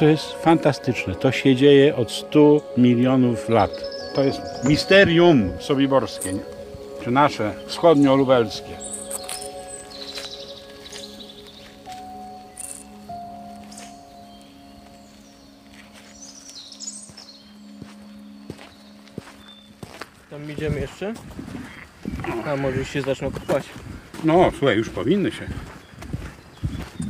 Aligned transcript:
to 0.00 0.08
jest 0.08 0.32
fantastyczne. 0.32 1.14
To 1.14 1.32
się 1.32 1.56
dzieje 1.56 1.96
od 1.96 2.10
100 2.10 2.60
milionów 2.76 3.48
lat. 3.48 3.70
To 4.14 4.24
jest 4.24 4.40
misterium 4.64 5.52
sobiborskie, 5.58 6.32
czy 7.04 7.10
nasze 7.10 7.54
wschodnio-lubelskie. 7.66 8.74
Tam 20.30 20.50
idziemy 20.50 20.80
jeszcze. 20.80 21.14
A 22.46 22.56
może 22.56 22.76
już 22.76 22.90
się 22.90 23.02
zaczną 23.02 23.30
kopać. 23.30 23.64
No, 24.24 24.50
słuchaj, 24.58 24.76
już 24.76 24.90
powinny 24.90 25.32
się. 25.32 25.46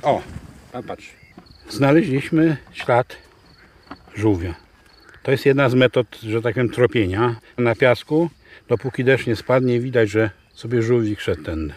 O, 0.02 0.20
a 0.72 0.82
patrz. 0.82 1.19
Znaleźliśmy 1.70 2.56
ślad 2.72 3.16
żółwia. 4.16 4.54
To 5.22 5.30
jest 5.30 5.46
jedna 5.46 5.68
z 5.68 5.74
metod, 5.74 6.06
że 6.22 6.42
tak 6.42 6.54
powiem, 6.54 6.68
tropienia 6.70 7.36
na 7.58 7.74
piasku. 7.74 8.30
Dopóki 8.68 9.04
deszcz 9.04 9.26
nie 9.26 9.36
spadnie, 9.36 9.80
widać, 9.80 10.10
że 10.10 10.30
sobie 10.54 10.82
żółwik 10.82 11.20
szedł 11.20 11.42
tędy. 11.42 11.74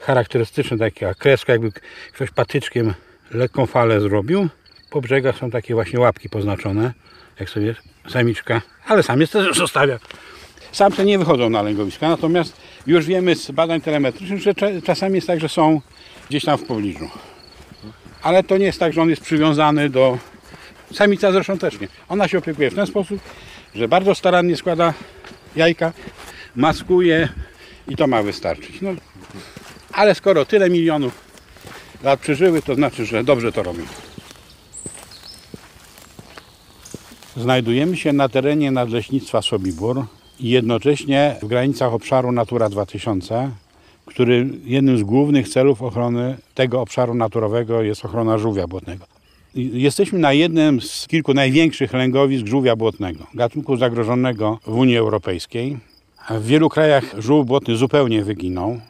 Charakterystyczna 0.00 0.76
taka 0.78 1.14
kreska, 1.14 1.52
jakby 1.52 1.72
ktoś 2.12 2.30
patyczkiem 2.30 2.94
lekką 3.30 3.66
falę 3.66 4.00
zrobił. 4.00 4.48
Po 4.90 5.00
brzegach 5.00 5.38
są 5.38 5.50
takie 5.50 5.74
właśnie 5.74 6.00
łapki 6.00 6.28
poznaczone, 6.28 6.92
jak 7.40 7.50
sobie 7.50 7.74
samiczka, 8.08 8.62
ale 8.86 9.02
samiec 9.02 9.30
też 9.30 9.56
zostawia. 9.56 9.98
Samce 10.72 11.04
nie 11.04 11.18
wychodzą 11.18 11.50
na 11.50 11.62
lęgowiska, 11.62 12.08
natomiast 12.08 12.56
już 12.86 13.06
wiemy 13.06 13.34
z 13.34 13.50
badań 13.50 13.80
telemetrycznych, 13.80 14.40
że 14.42 14.52
cza- 14.52 14.82
czasami 14.82 15.14
jest 15.14 15.26
tak, 15.26 15.40
że 15.40 15.48
są 15.48 15.80
gdzieś 16.28 16.44
tam 16.44 16.58
w 16.58 16.64
pobliżu. 16.64 17.08
Ale 18.26 18.42
to 18.42 18.58
nie 18.58 18.66
jest 18.66 18.78
tak, 18.78 18.92
że 18.92 19.02
on 19.02 19.10
jest 19.10 19.22
przywiązany 19.22 19.90
do... 19.90 20.18
Samica 20.92 21.32
zresztą 21.32 21.58
też 21.58 21.80
nie. 21.80 21.88
Ona 22.08 22.28
się 22.28 22.38
opiekuje 22.38 22.70
w 22.70 22.74
ten 22.74 22.86
sposób, 22.86 23.20
że 23.74 23.88
bardzo 23.88 24.14
starannie 24.14 24.56
składa 24.56 24.94
jajka, 25.56 25.92
maskuje 26.56 27.28
i 27.88 27.96
to 27.96 28.06
ma 28.06 28.22
wystarczyć. 28.22 28.80
No, 28.80 28.90
ale 29.92 30.14
skoro 30.14 30.44
tyle 30.44 30.70
milionów 30.70 31.12
lat 32.02 32.20
przeżyły, 32.20 32.62
to 32.62 32.74
znaczy, 32.74 33.06
że 33.06 33.24
dobrze 33.24 33.52
to 33.52 33.62
robią. 33.62 33.82
Znajdujemy 37.36 37.96
się 37.96 38.12
na 38.12 38.28
terenie 38.28 38.70
Nadleśnictwa 38.70 39.42
Sobibór 39.42 40.06
i 40.40 40.50
jednocześnie 40.50 41.36
w 41.42 41.46
granicach 41.46 41.92
obszaru 41.92 42.32
Natura 42.32 42.68
2000, 42.68 43.50
który 44.06 44.48
jednym 44.64 44.98
z 44.98 45.02
głównych 45.02 45.48
celów 45.48 45.82
ochrony 45.82 46.36
tego 46.54 46.80
obszaru 46.80 47.14
naturowego 47.14 47.82
jest 47.82 48.04
ochrona 48.04 48.38
żółwia 48.38 48.66
błotnego. 48.66 49.06
Jesteśmy 49.54 50.18
na 50.18 50.32
jednym 50.32 50.80
z 50.80 51.06
kilku 51.06 51.34
największych 51.34 51.92
lęgowisk 51.92 52.46
żółwia 52.46 52.76
błotnego, 52.76 53.26
gatunku 53.34 53.76
zagrożonego 53.76 54.58
w 54.66 54.74
Unii 54.74 54.96
Europejskiej. 54.96 55.78
W 56.30 56.46
wielu 56.46 56.68
krajach 56.68 57.14
żółw 57.18 57.46
błotny 57.46 57.76
zupełnie 57.76 58.24
wyginął. 58.24 58.80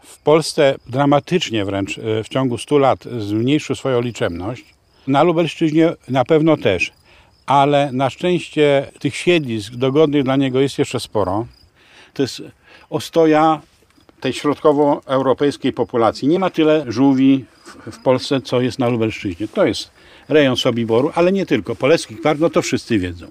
W 0.00 0.18
Polsce 0.18 0.74
dramatycznie 0.86 1.64
wręcz 1.64 1.98
e, 1.98 2.24
w 2.24 2.28
ciągu 2.28 2.58
100 2.58 2.78
lat 2.78 3.04
zmniejszył 3.18 3.76
swoją 3.76 4.00
liczebność. 4.00 4.64
Na 5.06 5.22
Lubelszczyźnie 5.22 5.92
na 6.08 6.24
pewno 6.24 6.56
też, 6.56 6.92
ale 7.46 7.92
na 7.92 8.10
szczęście 8.10 8.86
tych 8.98 9.16
siedlisk 9.16 9.74
dogodnych 9.74 10.24
dla 10.24 10.36
niego 10.36 10.60
jest 10.60 10.78
jeszcze 10.78 11.00
sporo. 11.00 11.46
To 12.14 12.22
jest 12.22 12.42
ostoja 12.90 13.60
tej 14.26 14.32
środkowoeuropejskiej 14.32 15.72
populacji. 15.72 16.28
Nie 16.28 16.38
ma 16.38 16.50
tyle 16.50 16.84
żółwi 16.88 17.44
w- 17.92 17.98
Polsce, 17.98 18.40
co 18.40 18.60
jest 18.60 18.78
na 18.78 18.88
Lubelszczyźnie. 18.88 19.48
To 19.48 19.66
jest 19.66 19.90
rejon 20.28 20.56
Sobiboru, 20.56 21.10
ale 21.14 21.32
nie 21.32 21.46
tylko. 21.46 21.76
Polecki 21.76 22.16
Kwar, 22.16 22.38
no 22.38 22.50
to 22.50 22.62
wszyscy 22.62 22.98
wiedzą. 22.98 23.26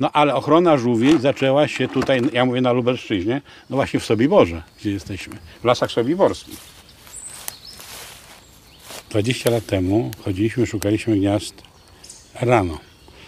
No 0.00 0.10
ale 0.12 0.34
ochrona 0.34 0.78
żółwi 0.78 1.20
zaczęła 1.20 1.68
się 1.68 1.88
tutaj, 1.88 2.20
ja 2.32 2.44
mówię 2.44 2.60
na 2.60 2.72
Lubelszczyźnie, 2.72 3.40
no 3.70 3.76
właśnie 3.76 4.00
w 4.00 4.04
Sobiborze, 4.04 4.62
gdzie 4.80 4.90
jesteśmy, 4.90 5.36
w 5.60 5.64
lasach 5.64 5.90
sobiborskich. 5.92 6.58
20 9.10 9.50
lat 9.50 9.66
temu 9.66 10.10
chodziliśmy, 10.24 10.66
szukaliśmy 10.66 11.16
gniazd 11.16 11.62
rano. 12.40 12.78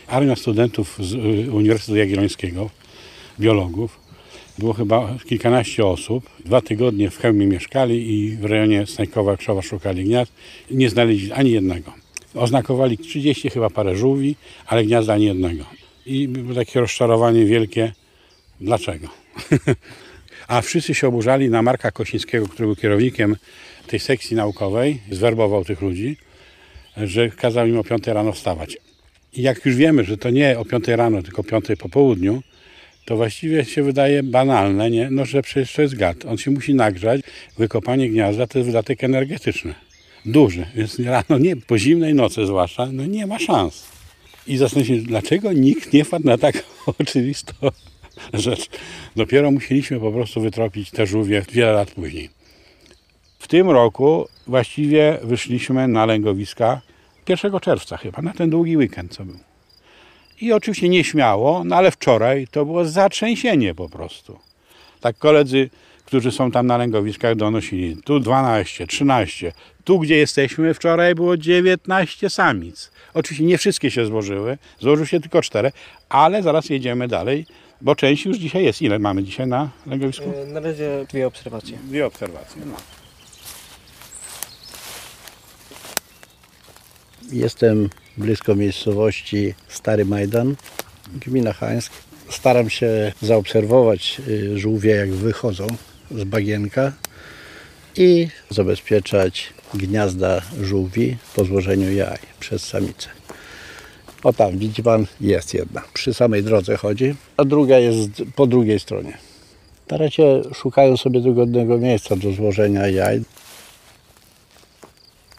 Armia 0.07 0.37
studentów 0.37 0.97
z 1.01 1.13
y, 1.15 1.53
Uniwersytetu 1.53 1.97
Jagiellońskiego, 1.97 2.71
biologów, 3.41 4.00
było 4.61 4.73
chyba 4.73 5.17
kilkanaście 5.27 5.87
osób. 5.87 6.31
Dwa 6.45 6.61
tygodnie 6.61 7.11
w 7.11 7.19
Chełmie 7.19 7.47
mieszkali 7.47 8.15
i 8.15 8.37
w 8.37 8.45
rejonie 8.45 8.87
Snajkowa 8.87 9.37
Krzowa 9.37 9.63
szukali 9.63 10.05
gniazd. 10.05 10.33
Nie 10.71 10.91
znaleźli 10.91 11.33
ani 11.33 11.51
jednego. 11.51 11.93
Oznakowali 12.35 12.99
30 12.99 13.51
chyba 13.51 13.71
parę 13.71 13.97
żółwi, 13.97 14.37
ale 14.67 14.85
gniazda 14.85 15.15
ani 15.15 15.25
jednego. 15.25 15.65
I 16.07 16.29
było 16.29 16.55
takie 16.55 16.81
rozczarowanie 16.81 17.45
wielkie. 17.45 17.93
Dlaczego? 18.61 19.09
A 20.49 20.61
wszyscy 20.61 20.95
się 20.95 21.09
oburzali 21.09 21.51
na 21.51 21.63
Marka 21.63 21.91
Kosińskiego, 21.91 22.49
który 22.49 22.67
był 22.67 22.77
kierownikiem 22.77 23.37
tej 23.87 24.01
sekcji 24.01 24.37
naukowej, 24.37 25.01
zwerbował 25.11 25.65
tych 25.65 25.81
ludzi, 25.81 26.17
że 26.97 27.31
kazał 27.31 27.67
im 27.67 27.79
o 27.79 27.85
5 27.85 28.07
rano 28.07 28.33
wstawać. 28.33 28.79
I 29.33 29.43
jak 29.43 29.67
już 29.67 29.77
wiemy, 29.77 30.05
że 30.05 30.17
to 30.17 30.31
nie 30.31 30.59
o 30.59 30.65
5 30.65 30.89
rano, 30.89 31.23
tylko 31.23 31.43
o 31.43 31.45
5 31.45 31.65
po 31.79 31.89
południu, 31.89 32.43
to 33.11 33.17
właściwie 33.17 33.65
się 33.65 33.83
wydaje 33.83 34.23
banalne, 34.23 34.91
nie? 34.91 35.11
No, 35.11 35.25
że 35.25 35.43
przecież 35.43 35.73
to 35.73 35.83
jest 35.83 35.97
gad. 35.97 36.25
On 36.25 36.39
się 36.39 36.51
musi 36.51 36.75
nagrzać. 36.75 37.21
Wykopanie 37.59 38.11
gniazda 38.11 38.47
to 38.47 38.59
jest 38.59 38.67
wydatek 38.67 39.05
energetyczny. 39.05 39.75
Duży. 40.27 40.67
Więc 40.75 40.99
rano, 40.99 41.39
nie, 41.39 41.57
po 41.57 41.79
zimnej 41.79 42.15
nocy 42.15 42.47
zwłaszcza, 42.47 42.87
no 42.93 43.07
nie 43.07 43.27
ma 43.27 43.39
szans. 43.39 43.87
I 44.47 44.57
zastanawiam 44.57 44.97
się, 44.97 45.03
dlaczego 45.03 45.53
nikt 45.53 45.93
nie 45.93 46.05
wpadł 46.05 46.27
na 46.27 46.39
tak 46.39 46.65
oczywistą 47.01 47.53
rzecz. 48.35 48.69
Dopiero 49.17 49.51
musieliśmy 49.51 50.01
po 50.01 50.13
prostu 50.13 50.41
wytropić 50.41 50.91
te 50.91 51.07
żółwie 51.07 51.43
wiele 51.53 51.73
lat 51.73 51.91
później. 51.91 52.29
W 53.39 53.49
tym 53.49 53.71
roku 53.71 54.29
właściwie 54.47 55.19
wyszliśmy 55.23 55.89
na 55.89 56.07
lęgowiska 56.07 56.81
1 57.29 57.61
czerwca 57.61 57.97
chyba, 57.97 58.23
na 58.23 58.33
ten 58.33 58.51
długi 58.51 58.77
weekend, 58.77 59.13
co 59.13 59.25
był. 59.25 59.50
I 60.41 60.53
oczywiście 60.53 60.89
nieśmiało, 60.89 61.65
no 61.65 61.77
ale 61.77 61.91
wczoraj 61.91 62.47
to 62.51 62.65
było 62.65 62.85
zatrzęsienie 62.85 63.75
po 63.75 63.89
prostu. 63.89 64.39
Tak 65.01 65.19
koledzy, 65.19 65.71
którzy 66.05 66.33
są 66.33 66.51
tam 66.51 66.67
na 66.67 66.77
lęgowiskach 66.77 67.35
donosili, 67.37 67.97
tu 68.05 68.21
12, 68.21 68.87
13, 68.87 69.53
tu 69.85 69.99
gdzie 69.99 70.17
jesteśmy 70.17 70.75
wczoraj 70.75 71.15
było 71.15 71.37
19 71.37 72.31
samic. 72.31 72.91
Oczywiście 73.15 73.45
nie 73.45 73.59
wszystkie 73.59 73.91
się 73.91 74.07
złożyły, 74.07 74.59
złożył 74.81 75.07
się 75.07 75.21
tylko 75.21 75.43
4, 75.43 75.73
ale 76.09 76.43
zaraz 76.43 76.71
jedziemy 76.71 77.09
dalej, 77.09 77.47
bo 77.81 77.95
część 77.95 78.25
już 78.25 78.37
dzisiaj 78.39 78.65
jest. 78.65 78.83
Ile 78.83 78.99
mamy 78.99 79.23
dzisiaj 79.23 79.47
na 79.47 79.71
lęgowisku? 79.87 80.25
E, 80.43 80.47
Na 80.47 80.61
razie 80.61 81.07
dwie 81.11 81.27
obserwacje. 81.27 81.79
Dwie 81.85 82.07
obserwacje. 82.07 82.63
No. 82.67 82.77
Jestem 87.33 87.89
blisko 88.21 88.55
miejscowości 88.55 89.55
Stary 89.69 90.05
Majdan, 90.05 90.57
gmina 91.27 91.53
Hańsk. 91.53 91.93
Staram 92.29 92.71
się 92.71 93.13
zaobserwować 93.23 94.21
y, 94.29 94.59
żółwie, 94.59 94.91
jak 94.91 95.11
wychodzą 95.13 95.67
z 96.11 96.25
bagienka 96.25 96.93
i 97.97 98.29
zabezpieczać 98.51 99.53
gniazda 99.75 100.43
żółwi 100.63 101.17
po 101.35 101.45
złożeniu 101.45 101.93
jaj 101.93 102.19
przez 102.41 102.67
samicę. 102.67 103.09
O 104.23 104.33
tam, 104.33 104.59
widzi 104.59 104.83
pan, 104.83 105.07
jest 105.21 105.55
jedna. 105.55 105.83
Przy 105.95 106.15
samej 106.15 106.43
drodze 106.43 106.77
chodzi, 106.77 107.15
a 107.37 107.45
druga 107.45 107.79
jest 107.79 108.11
po 108.37 108.47
drugiej 108.47 108.81
stronie. 108.81 109.19
Na 109.91 109.97
razie 109.97 110.43
szukają 110.55 110.97
sobie 110.97 111.21
dogodnego 111.21 111.79
miejsca 111.79 112.17
do 112.17 112.33
złożenia 112.33 112.87
jaj. 112.89 113.23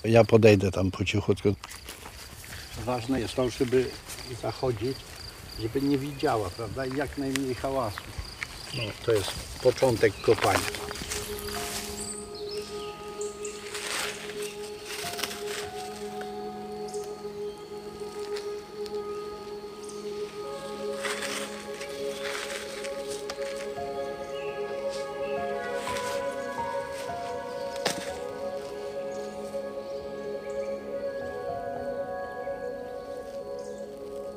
Ja 0.04 0.24
podejdę 0.24 0.72
tam 0.72 0.92
po 0.92 1.06
cichutku. 1.06 1.56
Ważne 2.78 3.20
jest 3.20 3.36
to, 3.36 3.50
żeby 3.50 3.90
zachodzić, 4.42 4.98
żeby 5.60 5.82
nie 5.82 5.98
widziała, 5.98 6.50
prawda? 6.50 6.86
I 6.86 6.98
jak 6.98 7.18
najmniej 7.18 7.56
hałasu. 7.56 8.02
No, 8.74 8.84
to 9.06 9.12
jest 9.12 9.32
początek 9.64 10.22
kopania. 10.22 10.60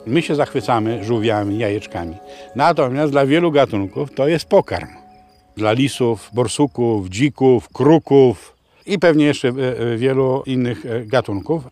My 0.07 0.23
się 0.23 0.35
zachwycamy 0.35 1.05
żółwiami, 1.05 1.59
jajeczkami. 1.59 2.17
Natomiast 2.57 3.13
dla 3.13 3.27
wielu 3.27 3.53
gatunków 3.53 4.15
to 4.15 4.29
jest 4.29 4.45
pokarm. 4.45 4.89
Dla 5.57 5.73
lisów, 5.73 6.31
borsuków, 6.33 7.09
dzików, 7.09 7.69
kruków 7.69 8.55
i 8.87 8.99
pewnie 8.99 9.25
jeszcze 9.25 9.49
e, 9.49 9.53
e, 9.53 9.97
wielu 9.97 10.43
innych 10.47 10.87
e, 10.87 11.07
gatunków. 11.07 11.63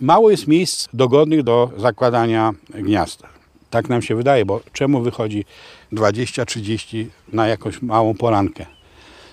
Mało 0.00 0.30
jest 0.30 0.48
miejsc 0.48 0.88
dogodnych 0.92 1.42
do 1.42 1.70
zakładania 1.76 2.52
gniazd. 2.74 3.22
Tak 3.70 3.88
nam 3.88 4.02
się 4.02 4.14
wydaje, 4.14 4.44
bo 4.44 4.60
czemu 4.72 5.00
wychodzi 5.00 5.44
20-30 5.92 7.06
na 7.32 7.46
jakąś 7.46 7.82
małą 7.82 8.14
polankę? 8.14 8.66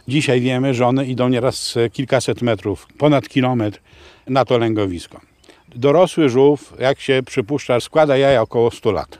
Dzisiaj 0.08 0.42
wiemy, 0.42 0.74
że 0.74 0.88
one 0.88 1.06
idą 1.06 1.30
nieraz 1.30 1.76
kilkaset 1.94 2.42
metrów, 2.42 2.88
ponad 2.98 3.30
kilometr 3.30 3.80
na 4.28 4.46
to 4.46 4.58
lęgowisko. 4.58 5.31
Dorosły 5.76 6.30
żółw, 6.30 6.74
jak 6.80 7.00
się 7.00 7.22
przypuszcza, 7.26 7.80
składa 7.80 8.18
jaja 8.18 8.42
około 8.42 8.72
100 8.72 8.92
lat. 8.92 9.18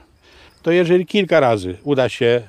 To 0.62 0.70
jeżeli 0.70 1.06
kilka 1.06 1.40
razy 1.40 1.76
uda 1.84 2.08
się, 2.08 2.42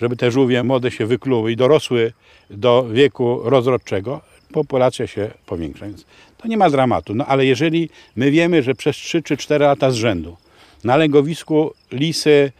żeby 0.00 0.16
te 0.16 0.30
żółwie 0.30 0.62
młode 0.62 0.90
się 0.90 1.06
wykluły 1.06 1.52
i 1.52 1.56
dorosły 1.56 2.12
do 2.50 2.86
wieku 2.92 3.40
rozrodczego, 3.44 4.20
populacja 4.52 5.06
się 5.06 5.30
powiększa. 5.46 5.86
Więc 5.86 6.04
to 6.38 6.48
nie 6.48 6.56
ma 6.56 6.70
dramatu. 6.70 7.14
No 7.14 7.26
ale 7.26 7.46
jeżeli 7.46 7.90
my 8.16 8.30
wiemy, 8.30 8.62
że 8.62 8.74
przez 8.74 8.96
3 8.96 9.22
czy 9.22 9.36
4 9.36 9.64
lata 9.64 9.90
z 9.90 9.94
rzędu 9.94 10.36
na 10.84 10.96
lęgowisku 10.96 11.74
lisy, 11.92 12.52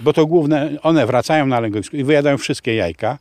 bo 0.00 0.12
to 0.12 0.26
główne, 0.26 0.70
one 0.82 1.06
wracają 1.06 1.46
na 1.46 1.60
lęgowisko 1.60 1.96
i 1.96 2.04
wyjadają 2.04 2.38
wszystkie 2.38 2.74
jajka, 2.74 3.18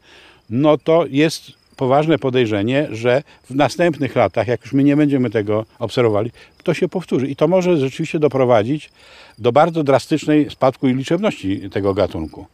no 0.49 0.77
to 0.77 1.05
jest 1.09 1.58
poważne 1.79 2.19
podejrzenie, 2.19 2.87
że 2.91 3.23
w 3.49 3.55
następnych 3.55 4.15
latach, 4.15 4.47
jak 4.47 4.61
już 4.61 4.73
my 4.73 4.83
nie 4.83 4.95
będziemy 4.95 5.29
tego 5.29 5.65
obserwowali, 5.79 6.31
to 6.63 6.73
się 6.73 6.87
powtórzy. 6.87 7.27
I 7.27 7.35
to 7.35 7.47
może 7.47 7.77
rzeczywiście 7.77 8.19
doprowadzić 8.19 8.89
do 9.37 9.51
bardzo 9.51 9.83
drastycznej 9.83 10.49
spadku 10.49 10.87
liczebności 10.87 11.69
tego 11.69 11.93
gatunku. 11.93 12.45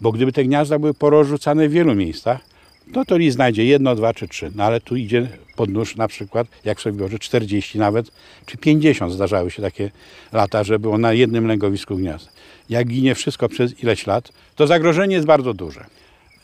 Bo 0.00 0.12
gdyby 0.12 0.32
te 0.32 0.44
gniazda 0.44 0.78
były 0.78 0.94
porozrzucane 0.94 1.68
w 1.68 1.72
wielu 1.72 1.94
miejscach, 1.94 2.40
no 2.86 3.04
to 3.04 3.16
lis 3.16 3.34
znajdzie 3.34 3.64
jedno, 3.64 3.94
dwa 3.94 4.14
czy 4.14 4.28
trzy. 4.28 4.50
No 4.54 4.64
ale 4.64 4.80
tu 4.80 4.96
idzie 4.96 5.28
pod 5.56 5.70
nóż 5.70 5.96
na 5.96 6.08
przykład, 6.08 6.46
jak 6.64 6.80
sobie 6.80 6.98
wyobrażę, 6.98 7.18
40 7.18 7.78
nawet, 7.78 8.10
czy 8.46 8.58
50 8.58 9.12
zdarzały 9.12 9.50
się 9.50 9.62
takie 9.62 9.90
lata, 10.32 10.64
że 10.64 10.78
było 10.78 10.98
na 10.98 11.12
jednym 11.12 11.46
lęgowisku 11.46 11.96
gniazd. 11.96 12.32
Jak 12.70 12.86
ginie 12.86 13.14
wszystko 13.14 13.48
przez 13.48 13.82
ileś 13.82 14.06
lat, 14.06 14.32
to 14.56 14.66
zagrożenie 14.66 15.14
jest 15.14 15.26
bardzo 15.26 15.54
duże. 15.54 15.84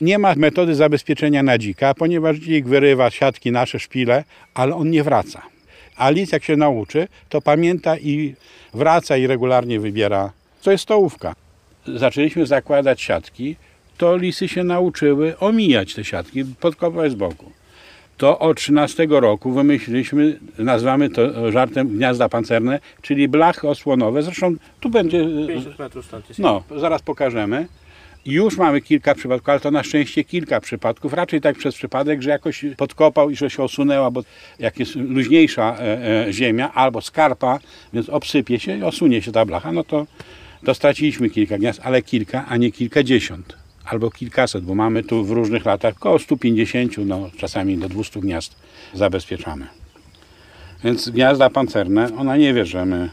Nie 0.00 0.19
ma 0.19 0.34
metody 0.34 0.75
zabezpieczenia 0.75 1.43
na 1.43 1.58
dzika, 1.58 1.94
ponieważ 1.94 2.37
dzik 2.37 2.66
wyrywa 2.66 3.10
siatki, 3.10 3.52
nasze 3.52 3.78
szpile, 3.78 4.25
ale 4.54 4.75
on 4.75 4.90
nie 4.90 5.02
wraca. 5.02 5.43
A 5.96 6.10
lis 6.10 6.32
jak 6.32 6.44
się 6.44 6.56
nauczy, 6.56 7.08
to 7.28 7.40
pamięta 7.43 7.98
i 7.98 8.34
wraca 8.75 9.16
i 9.16 9.26
regularnie 9.26 9.81
wybiera. 9.81 10.32
To 10.62 10.70
jest 10.70 10.82
stołówka. 10.84 11.34
Zaczęliśmy 11.87 12.46
zakładać 12.46 13.00
siatki, 13.00 13.56
to 13.98 14.16
lisy 14.16 14.48
się 14.48 14.64
nauczyły 14.64 15.38
omijać 15.38 15.94
te 15.94 16.04
siatki, 16.04 16.44
podkopać 16.60 17.12
z 17.12 17.14
boku. 17.14 17.52
To 18.16 18.38
od 18.38 18.56
13 18.56 19.06
roku 19.10 19.52
wymyśliliśmy, 19.52 20.38
nazwamy 20.58 21.10
to 21.10 21.52
żartem 21.52 21.88
gniazda 21.88 22.28
pancerne, 22.28 22.78
czyli 23.02 23.28
blachy 23.28 23.69
osłonowe. 23.69 24.22
Zresztą 24.22 24.54
tu 24.81 24.90
będzie 24.90 25.19
50 25.19 25.78
metrów 25.78 26.06
stąd 26.06 26.28
jest. 26.28 26.40
no, 26.40 26.62
zaraz 26.76 27.02
pokażemy. 27.02 27.66
Już 28.26 28.56
mamy 28.56 28.81
kilka 28.81 29.14
przypadków, 29.14 29.49
ale 29.49 29.61
to 29.61 29.70
na 29.70 29.82
szczęście 29.82 30.25
kilka 30.25 30.61
przypadków. 30.61 31.12
Raczej 31.12 31.40
tak 31.40 31.56
przez 31.56 31.75
przypadek, 31.75 32.23
że 32.23 32.31
jakoś 32.31 32.64
podkopał 32.76 33.31
i 33.31 33.37
że 33.37 33.50
się 33.50 33.62
osunęła, 33.62 34.11
bo 34.11 34.23
jak 34.58 34.78
jest 34.78 34.94
luźniejsza 34.94 35.76
e, 35.78 36.26
e, 36.26 36.32
ziemia 36.32 36.73
albo 36.73 37.00
skarpa, 37.00 37.58
więc 37.93 38.08
obsypie 38.08 38.61
się 38.61 38.78
i 38.78 38.82
osunie 38.82 39.23
się 39.23 39.32
ta 39.32 39.44
blacha, 39.44 39.73
no 39.73 39.84
to, 39.84 40.06
to 40.64 40.75
straciliśmy 40.75 41.31
kilka 41.31 41.58
gniazd, 41.58 41.81
ale 41.82 42.02
kilka, 42.02 42.46
a 42.49 42.56
nie 42.56 42.73
kilkadziesiąt. 42.73 43.56
Albo 43.84 44.11
kilkaset, 44.11 44.64
bo 44.64 44.75
mamy 44.75 45.02
tu 45.02 45.25
w 45.25 45.31
różnych 45.31 45.64
latach 45.64 45.94
około 45.96 46.19
150, 46.19 46.99
no 46.99 47.31
czasami 47.37 47.78
do 47.78 47.88
200 47.88 48.20
gniazd 48.20 48.56
zabezpieczamy. 48.94 49.67
Więc 50.84 51.11
gniazda 51.11 51.50
pancerne, 51.50 52.08
ona 52.17 52.37
nie 52.37 52.55
wie, 52.55 52.67
że 52.67 52.87
my 52.87 53.11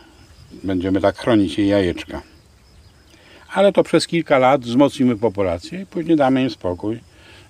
będziemy 0.64 1.02
tak 1.02 1.18
chronić 1.18 1.58
jej 1.58 1.68
jajeczka 1.68 2.33
ale 3.54 3.72
to 3.72 3.84
przez 3.84 4.08
kilka 4.08 4.38
lat 4.38 4.62
wzmocnimy 4.62 5.16
populację 5.18 5.82
i 5.82 5.86
później 5.86 6.18
damy 6.18 6.44
im 6.44 6.50
spokój 6.50 7.00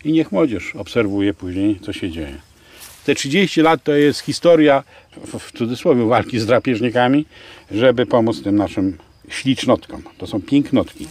i 0.06 0.12
niech 0.12 0.32
młodzież 0.32 0.76
obserwuje 0.76 1.34
później, 1.34 1.80
co 1.80 1.94
się 1.94 2.12
dzieje. 2.12 2.38
Te 3.06 3.16
30 3.16 3.62
lat 3.62 3.84
to 3.84 3.92
jest 3.92 4.20
historia, 4.20 4.84
w- 5.28 5.52
cudzysłowie, 5.58 6.06
walki 6.06 6.40
z 6.40 6.46
drapieżnikami, 6.46 7.26
żeby 7.72 8.06
pomóc 8.06 8.44
tym 8.44 8.56
naszym 8.56 8.98
ślicznotkom. 9.30 10.04
To 10.18 10.28
są 10.28 10.42
pięknotki. 10.42 11.08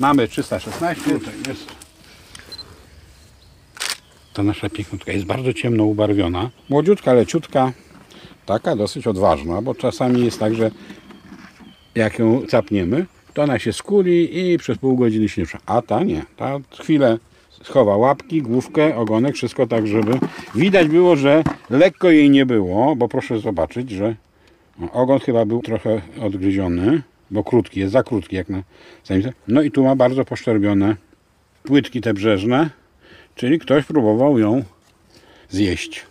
Mamy 0.00 0.28
316, 0.28 1.02
tutaj 1.04 1.34
jest. 1.48 1.66
Ta 4.34 4.42
nasza 4.42 4.70
pięknotka 4.70 5.12
jest 5.12 5.24
bardzo 5.24 5.52
ciemno 5.52 5.84
ubarwiona. 5.84 6.50
Młodziutka, 6.68 7.12
leciutka, 7.12 7.72
taka 8.46 8.76
dosyć 8.76 9.06
odważna, 9.06 9.62
bo 9.62 9.74
czasami 9.74 10.24
jest 10.24 10.38
tak, 10.38 10.54
że 10.54 10.70
jak 11.94 12.18
ją 12.18 12.46
capniemy, 12.46 13.06
to 13.34 13.42
ona 13.42 13.58
się 13.58 13.72
skuli 13.72 14.52
i 14.52 14.58
przez 14.58 14.78
pół 14.78 14.96
godziny 14.96 15.28
się 15.28 15.42
nie. 15.42 15.48
A 15.66 15.82
ta 15.82 16.02
nie. 16.02 16.22
Ta 16.36 16.58
chwilę 16.80 17.18
schowa 17.62 17.96
łapki, 17.96 18.42
główkę, 18.42 18.96
ogonek, 18.96 19.34
wszystko 19.34 19.66
tak, 19.66 19.86
żeby 19.86 20.18
widać 20.54 20.88
było, 20.88 21.16
że 21.16 21.44
lekko 21.70 22.10
jej 22.10 22.30
nie 22.30 22.46
było, 22.46 22.96
bo 22.96 23.08
proszę 23.08 23.40
zobaczyć, 23.40 23.90
że 23.90 24.16
no, 24.78 24.92
ogon 24.92 25.18
chyba 25.18 25.44
był 25.44 25.62
trochę 25.62 26.00
odgryziony, 26.20 27.02
bo 27.30 27.44
krótki 27.44 27.80
jest, 27.80 27.92
za 27.92 28.02
krótki 28.02 28.36
jak 28.36 28.48
na 28.48 28.62
samicę. 29.04 29.32
No 29.48 29.62
i 29.62 29.70
tu 29.70 29.84
ma 29.84 29.96
bardzo 29.96 30.24
poszczerbione 30.24 30.96
płytki 31.62 32.00
te 32.00 32.14
brzeżne, 32.14 32.70
czyli 33.34 33.58
ktoś 33.58 33.84
próbował 33.84 34.38
ją 34.38 34.62
zjeść. 35.48 36.06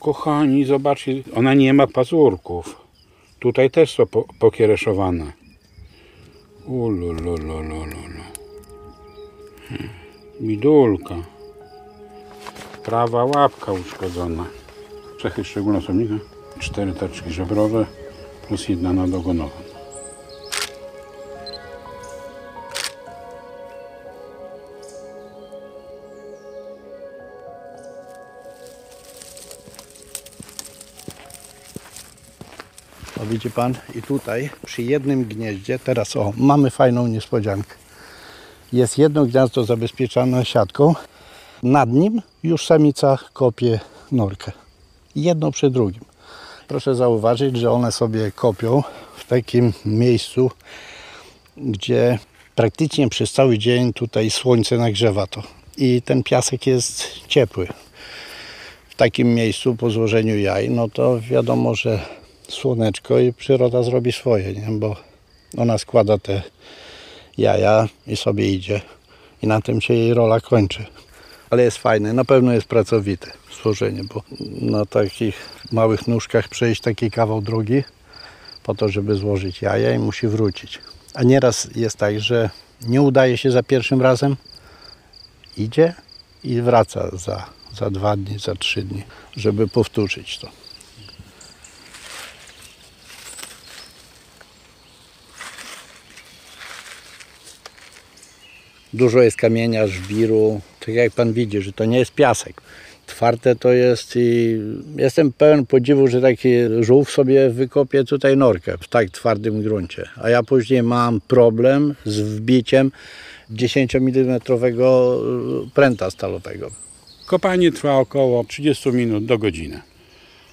Kochani, 0.00 0.64
zobaczcie, 0.64 1.12
ona 1.34 1.54
nie 1.54 1.74
ma 1.74 1.86
pazurków. 1.86 2.86
Tutaj 3.38 3.70
też 3.70 3.94
są 3.94 4.06
po, 4.06 4.24
pokiereszowane. 4.38 5.45
Ulululululu. 6.66 7.86
Hmm. 9.68 9.88
Bidulka. 10.40 11.14
Prawa 12.84 13.24
łapka 13.24 13.72
uszkodzona. 13.72 14.44
Cechy 15.22 15.44
szczególne 15.44 15.78
osobnika. 15.78 16.14
Cztery 16.58 16.92
taczki 16.92 17.30
żebrowe 17.30 17.86
plus 18.48 18.68
jedna 18.68 18.92
nadogonowa. 18.92 19.75
Widzi 33.36 33.50
pan, 33.50 33.74
i 33.94 34.02
tutaj 34.02 34.50
przy 34.66 34.82
jednym 34.82 35.24
gnieździe, 35.24 35.78
teraz 35.78 36.16
o, 36.16 36.32
mamy 36.36 36.70
fajną 36.70 37.06
niespodziankę. 37.06 37.74
Jest 38.72 38.98
jedno 38.98 39.26
gniazdo 39.26 39.64
zabezpieczone 39.64 40.44
siatką. 40.44 40.94
Nad 41.62 41.92
nim 41.92 42.22
już 42.42 42.66
samica 42.66 43.18
kopie 43.32 43.80
norkę. 44.12 44.52
Jedno 45.16 45.50
przy 45.50 45.70
drugim. 45.70 46.04
Proszę 46.68 46.94
zauważyć, 46.94 47.56
że 47.56 47.70
one 47.70 47.92
sobie 47.92 48.32
kopią 48.32 48.82
w 49.16 49.24
takim 49.24 49.72
miejscu, 49.84 50.50
gdzie 51.56 52.18
praktycznie 52.54 53.08
przez 53.08 53.32
cały 53.32 53.58
dzień 53.58 53.92
tutaj 53.92 54.30
słońce 54.30 54.78
nagrzewa 54.78 55.26
to. 55.26 55.42
I 55.76 56.02
ten 56.02 56.22
piasek 56.22 56.66
jest 56.66 57.02
ciepły. 57.28 57.68
W 58.88 58.94
takim 58.94 59.34
miejscu 59.34 59.74
po 59.74 59.90
złożeniu 59.90 60.38
jaj, 60.38 60.70
no 60.70 60.88
to 60.88 61.20
wiadomo, 61.20 61.74
że 61.74 62.00
słoneczko 62.48 63.18
i 63.18 63.32
przyroda 63.32 63.82
zrobi 63.82 64.12
swoje, 64.12 64.52
nie? 64.52 64.68
bo 64.70 64.96
ona 65.56 65.78
składa 65.78 66.18
te 66.18 66.42
jaja 67.38 67.88
i 68.06 68.16
sobie 68.16 68.52
idzie 68.52 68.80
i 69.42 69.46
na 69.46 69.60
tym 69.60 69.80
się 69.80 69.94
jej 69.94 70.14
rola 70.14 70.40
kończy. 70.40 70.84
Ale 71.50 71.62
jest 71.62 71.78
fajne, 71.78 72.12
na 72.12 72.24
pewno 72.24 72.52
jest 72.52 72.66
pracowite 72.66 73.32
stworzenie, 73.50 74.02
bo 74.14 74.22
na 74.60 74.86
takich 74.86 75.48
małych 75.72 76.08
nóżkach 76.08 76.48
przejść 76.48 76.80
taki 76.80 77.10
kawał 77.10 77.42
drogi 77.42 77.82
po 78.62 78.74
to, 78.74 78.88
żeby 78.88 79.14
złożyć 79.14 79.62
jaja 79.62 79.94
i 79.94 79.98
musi 79.98 80.28
wrócić. 80.28 80.78
A 81.14 81.22
nieraz 81.22 81.68
jest 81.74 81.96
tak, 81.96 82.20
że 82.20 82.50
nie 82.86 83.02
udaje 83.02 83.36
się 83.36 83.50
za 83.50 83.62
pierwszym 83.62 84.02
razem, 84.02 84.36
idzie 85.56 85.94
i 86.44 86.60
wraca 86.60 87.16
za, 87.16 87.46
za 87.74 87.90
dwa 87.90 88.16
dni, 88.16 88.38
za 88.38 88.54
trzy 88.54 88.82
dni, 88.82 89.02
żeby 89.36 89.68
powtórzyć 89.68 90.38
to. 90.38 90.65
Dużo 98.96 99.22
jest 99.22 99.36
kamienia, 99.36 99.86
żwiru. 99.86 100.60
Tak 100.80 100.94
jak 100.94 101.12
pan 101.12 101.32
widzi, 101.32 101.62
że 101.62 101.72
to 101.72 101.84
nie 101.84 101.98
jest 101.98 102.14
piasek. 102.14 102.60
Twarde 103.06 103.56
to 103.56 103.72
jest 103.72 104.16
i 104.16 104.58
jestem 104.96 105.32
pełen 105.32 105.66
podziwu, 105.66 106.08
że 106.08 106.20
taki 106.20 106.48
żółw 106.80 107.10
sobie 107.10 107.50
wykopie 107.50 108.04
tutaj 108.04 108.36
norkę 108.36 108.78
w 108.78 108.88
tak 108.88 109.10
twardym 109.10 109.62
gruncie. 109.62 110.08
A 110.22 110.30
ja 110.30 110.42
później 110.42 110.82
mam 110.82 111.20
problem 111.20 111.94
z 112.04 112.20
wbiciem 112.20 112.90
10 113.50 113.94
mm 113.96 114.40
pręta 115.74 116.10
stalowego. 116.10 116.70
Kopanie 117.26 117.72
trwa 117.72 117.96
około 117.98 118.44
30 118.44 118.88
minut 118.88 119.24
do 119.24 119.38
godziny. 119.38 119.80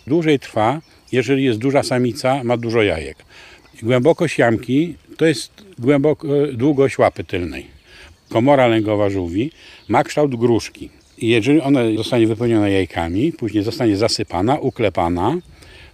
Dłużej 0.07 0.39
trwa, 0.39 0.81
jeżeli 1.12 1.43
jest 1.43 1.59
duża 1.59 1.83
samica, 1.83 2.43
ma 2.43 2.57
dużo 2.57 2.81
jajek. 2.81 3.17
Głębokość 3.83 4.38
jamki 4.38 4.95
to 5.17 5.25
jest 5.25 5.51
głęboko, 5.79 6.27
długość 6.53 6.97
łapy 6.97 7.23
tylnej. 7.23 7.73
Komora 8.33 8.67
lęgowa 8.67 9.09
żółwi 9.09 9.51
ma 9.87 10.03
kształt 10.03 10.35
gruszki. 10.35 10.89
I 11.17 11.27
jeżeli 11.27 11.61
ona 11.61 11.79
zostanie 11.97 12.27
wypełniona 12.27 12.69
jajkami, 12.69 13.31
później 13.31 13.63
zostanie 13.63 13.97
zasypana, 13.97 14.59
uklepana, 14.59 15.37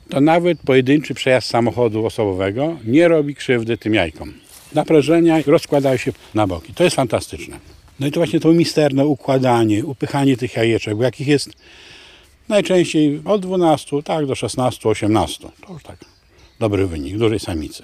to 0.09 0.21
nawet 0.21 0.59
pojedynczy 0.59 1.13
przejazd 1.13 1.47
samochodu 1.47 2.05
osobowego 2.05 2.77
nie 2.85 3.07
robi 3.07 3.35
krzywdy 3.35 3.77
tym 3.77 3.93
jajkom. 3.93 4.33
Naprężenia 4.73 5.41
rozkładają 5.45 5.97
się 5.97 6.11
na 6.33 6.47
boki. 6.47 6.73
To 6.73 6.83
jest 6.83 6.95
fantastyczne. 6.95 7.59
No 7.99 8.07
i 8.07 8.11
to 8.11 8.19
właśnie 8.19 8.39
to 8.39 8.53
misterne 8.53 9.05
układanie, 9.05 9.85
upychanie 9.85 10.37
tych 10.37 10.55
jajeczek, 10.55 10.95
bo 10.95 11.03
jakich 11.03 11.27
jest 11.27 11.49
najczęściej 12.49 13.21
od 13.25 13.41
12 13.41 14.03
tak, 14.03 14.25
do 14.25 14.35
16, 14.35 14.89
18. 14.89 15.47
To 15.67 15.73
już 15.73 15.83
tak 15.83 15.97
dobry 16.59 16.87
wynik, 16.87 17.17
dużej 17.17 17.39
samicy. 17.39 17.83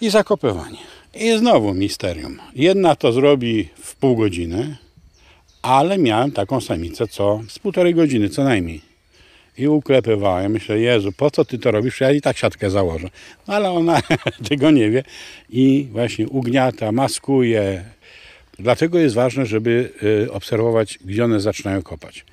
I 0.00 0.10
zakopywanie. 0.10 0.97
I 1.14 1.38
znowu 1.38 1.74
misterium. 1.74 2.38
Jedna 2.54 2.96
to 2.96 3.12
zrobi 3.12 3.68
w 3.82 3.96
pół 3.96 4.16
godziny, 4.16 4.76
ale 5.62 5.98
miałem 5.98 6.32
taką 6.32 6.60
samicę 6.60 7.06
co 7.06 7.40
z 7.48 7.58
półtorej 7.58 7.94
godziny 7.94 8.28
co 8.28 8.44
najmniej. 8.44 8.80
I 9.58 9.68
uklepywałem. 9.68 10.52
Myślę, 10.52 10.80
Jezu, 10.80 11.12
po 11.12 11.30
co 11.30 11.44
ty 11.44 11.58
to 11.58 11.70
robisz? 11.70 12.00
Ja 12.00 12.12
i 12.12 12.20
tak 12.20 12.36
siatkę 12.36 12.70
założę. 12.70 13.08
No 13.48 13.54
ale 13.54 13.70
ona 13.70 14.00
tego 14.48 14.70
nie 14.70 14.90
wie 14.90 15.04
i 15.50 15.88
właśnie 15.92 16.28
ugniata, 16.28 16.92
maskuje. 16.92 17.84
Dlatego 18.58 18.98
jest 18.98 19.14
ważne, 19.14 19.46
żeby 19.46 19.92
y, 20.26 20.32
obserwować, 20.32 20.98
gdzie 21.04 21.24
one 21.24 21.40
zaczynają 21.40 21.82
kopać. 21.82 22.24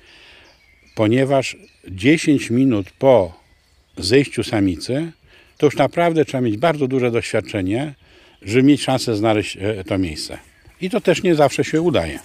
Ponieważ 0.94 1.56
10 1.88 2.50
minut 2.50 2.90
po 2.98 3.40
zejściu 3.96 4.44
samicy, 4.44 5.12
to 5.56 5.66
już 5.66 5.76
naprawdę 5.76 6.24
trzeba 6.24 6.40
mieć 6.40 6.56
bardzo 6.56 6.88
duże 6.88 7.10
doświadczenie, 7.10 7.94
żeby 8.42 8.62
mieć 8.62 8.82
szansę 8.82 9.16
znaleźć 9.16 9.56
e, 9.56 9.84
to 9.84 9.98
miejsce. 9.98 10.38
I 10.80 10.90
to 10.90 11.00
też 11.00 11.22
nie 11.22 11.34
zawsze 11.34 11.64
się 11.64 11.82
udaje. 11.82 12.18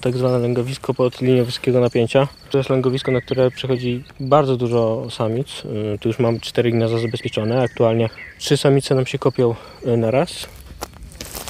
tak 0.00 0.16
zwane 0.16 0.38
lęgowisko 0.38 0.94
pod 0.94 1.20
linią 1.20 1.44
wysokiego 1.44 1.80
napięcia. 1.80 2.28
To 2.50 2.58
jest 2.58 2.70
lęgowisko, 2.70 3.12
na 3.12 3.20
które 3.20 3.50
przychodzi 3.50 4.04
bardzo 4.20 4.56
dużo 4.56 5.06
samic. 5.10 5.48
Y, 5.94 5.98
Tu 5.98 6.08
już 6.08 6.18
mam 6.18 6.40
cztery 6.40 6.70
gniazda 6.70 6.98
zabezpieczone. 6.98 7.62
Aktualnie 7.62 8.08
trzy 8.38 8.56
samice 8.56 8.94
nam 8.94 9.06
się 9.06 9.18
kopią 9.18 9.54
y, 9.86 9.96
na 9.96 10.10
raz. 10.10 10.46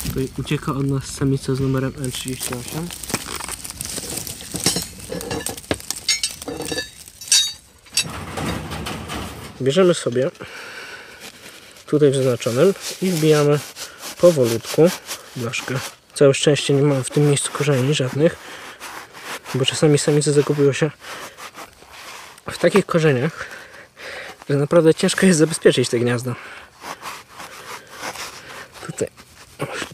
Tutaj 0.06 0.28
ucieka 0.38 0.72
od 0.72 0.86
nas 0.86 1.04
samica 1.04 1.54
z 1.54 1.60
numerem 1.60 1.92
N38. 1.92 2.80
Bierzemy 9.62 9.94
sobie 9.94 10.30
tutaj 11.90 12.10
w 12.10 12.14
zaznaczonym 12.14 12.74
i 13.02 13.10
wbijamy 13.10 13.58
powolutku 14.20 14.90
blaszkę. 15.36 15.74
Całe 16.14 16.34
szczęście 16.34 16.74
nie 16.74 16.82
mam 16.82 17.04
w 17.04 17.10
tym 17.10 17.26
miejscu 17.26 17.52
korzeni 17.52 17.94
żadnych, 17.94 18.36
bo 19.54 19.64
czasami 19.64 19.98
samice 19.98 20.32
zakopują 20.32 20.72
się 20.72 20.90
w 22.50 22.58
takich 22.58 22.86
korzeniach, 22.86 23.46
że 24.50 24.56
naprawdę 24.56 24.94
ciężko 24.94 25.26
jest 25.26 25.38
zabezpieczyć 25.38 25.88
te 25.88 25.98
gniazda. 25.98 26.34
Tutaj 28.86 29.08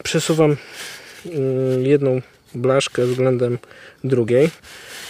przesuwam 0.02 0.52
y, 0.52 0.58
jedną 1.82 2.20
blaszkę 2.54 3.06
względem 3.06 3.58
drugiej, 4.04 4.50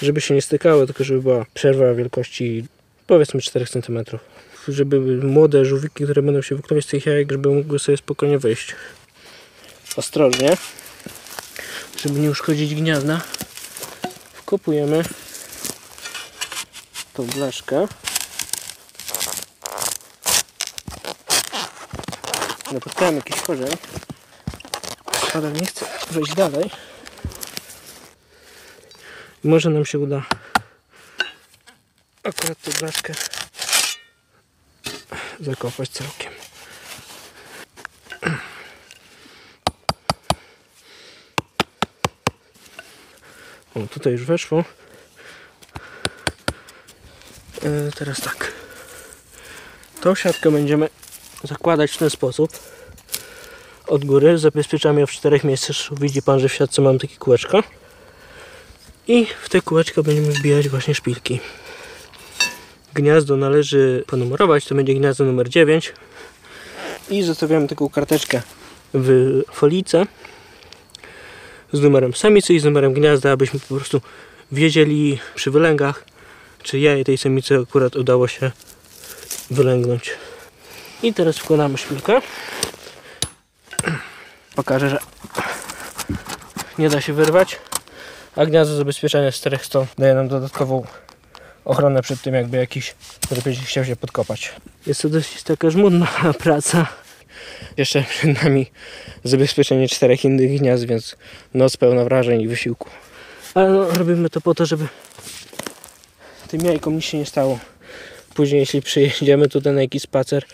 żeby 0.02 0.20
się 0.20 0.34
nie 0.34 0.42
stykały, 0.42 0.86
tylko 0.86 1.04
żeby 1.04 1.22
była 1.22 1.46
przerwa 1.54 1.94
wielkości 1.94 2.66
powiedzmy 3.06 3.40
4 3.40 3.66
cm. 3.66 4.04
Żeby 4.68 5.00
młode 5.26 5.64
żółwiki, 5.64 6.04
które 6.04 6.22
będą 6.22 6.42
się 6.42 6.54
wykluwać 6.54 6.84
z 6.84 6.88
tych 6.88 7.06
jajek, 7.06 7.32
żeby 7.32 7.54
mogły 7.54 7.78
sobie 7.78 7.98
spokojnie 7.98 8.38
wyjść. 8.38 8.74
Ostrożnie 9.96 10.56
żeby 11.96 12.20
nie 12.20 12.30
uszkodzić 12.30 12.74
gniazda, 12.74 13.20
wkopujemy 14.34 15.02
tą 17.12 17.26
blaszkę. 17.26 17.88
Napotkałem 22.72 23.16
jakiś 23.16 23.40
korzeń, 23.40 23.76
ale 25.34 25.52
nie 25.52 25.66
chcę 25.66 25.86
wejść 26.10 26.34
dalej. 26.34 26.70
Może 29.44 29.70
nam 29.70 29.84
się 29.84 29.98
uda 29.98 30.22
akurat 32.22 32.60
tę 32.60 32.70
blaszkę 32.70 33.14
zakopać 35.40 35.88
całkiem. 35.88 36.32
O, 43.74 43.86
tutaj 43.90 44.12
już 44.12 44.24
weszło. 44.24 44.64
E, 47.62 47.92
teraz 47.98 48.20
tak. 48.20 48.52
Tą 50.00 50.14
siatkę 50.14 50.50
będziemy 50.50 50.88
zakładać 51.44 51.92
w 51.92 51.98
ten 51.98 52.10
sposób. 52.10 52.50
Od 53.86 54.04
góry 54.04 54.38
zabezpieczam 54.38 54.98
ją 54.98 55.06
w 55.06 55.10
czterech 55.10 55.44
miejscach. 55.44 55.76
Widzi 56.00 56.22
Pan, 56.22 56.40
że 56.40 56.48
w 56.48 56.54
siatce 56.54 56.82
mam 56.82 56.98
takie 56.98 57.16
kółeczko. 57.16 57.62
I 59.08 59.26
w 59.42 59.48
te 59.48 59.60
kółeczka 59.60 60.02
będziemy 60.02 60.32
wbijać 60.32 60.68
właśnie 60.68 60.94
szpilki. 60.94 61.40
Gniazdo 62.96 63.36
należy 63.36 64.04
ponumerować. 64.06 64.64
To 64.64 64.74
będzie 64.74 64.94
gniazdo 64.94 65.24
numer 65.24 65.48
9. 65.48 65.92
I 67.10 67.22
zostawiamy 67.22 67.68
taką 67.68 67.88
karteczkę 67.88 68.42
w 68.94 69.42
folice 69.52 70.06
z 71.72 71.80
numerem 71.80 72.14
samicy 72.14 72.54
i 72.54 72.60
z 72.60 72.64
numerem 72.64 72.92
gniazda, 72.92 73.30
abyśmy 73.30 73.60
po 73.60 73.74
prostu 73.74 74.00
wiedzieli 74.52 75.18
przy 75.34 75.50
wylęgach, 75.50 76.04
czy 76.62 76.78
jaje 76.78 77.04
tej 77.04 77.18
samicy 77.18 77.58
akurat 77.58 77.96
udało 77.96 78.28
się 78.28 78.50
wylęgnąć. 79.50 80.10
I 81.02 81.14
teraz 81.14 81.38
wkładamy 81.38 81.78
szpilkę. 81.78 82.20
Pokażę, 84.54 84.90
że 84.90 84.98
nie 86.78 86.88
da 86.88 87.00
się 87.00 87.12
wyrwać, 87.12 87.58
a 88.36 88.46
gniazdo 88.46 88.76
zabezpieczenia 88.76 89.32
z 89.32 89.34
400 89.34 89.86
daje 89.98 90.14
nam 90.14 90.28
dodatkową 90.28 90.86
ochronę 91.66 92.02
przed 92.02 92.22
tym, 92.22 92.34
jakby 92.34 92.56
jakiś 92.56 92.94
drapieżnik 93.30 93.68
chciał 93.68 93.84
się 93.84 93.96
podkopać. 93.96 94.52
Jest 94.86 95.02
to 95.02 95.08
dość 95.08 95.42
taka 95.42 95.70
żmudna 95.70 96.08
praca. 96.44 96.86
Jeszcze 97.76 98.02
przed 98.02 98.42
nami 98.42 98.66
zabezpieczenie 99.24 99.88
czterech 99.88 100.24
innych 100.24 100.58
gniazd, 100.58 100.84
więc 100.84 101.16
noc 101.54 101.76
pełna 101.76 102.04
wrażeń 102.04 102.40
i 102.40 102.48
wysiłku. 102.48 102.90
Ale 103.54 103.70
no, 103.70 103.90
robimy 103.90 104.30
to 104.30 104.40
po 104.40 104.54
to, 104.54 104.66
żeby 104.66 104.86
tym 106.48 106.60
jajkom 106.60 106.96
nic 106.96 107.04
się 107.04 107.18
nie 107.18 107.26
stało. 107.26 107.58
Później, 108.34 108.60
jeśli 108.60 108.82
przyjedziemy 108.82 109.48
tutaj 109.48 109.72
na 109.72 109.80
jakiś 109.80 110.02
spacer 110.02 110.44